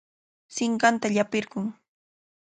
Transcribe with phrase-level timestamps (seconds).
[0.55, 1.65] Sinqanta llapirqun.